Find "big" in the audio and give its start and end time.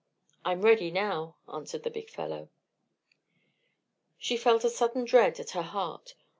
1.91-2.09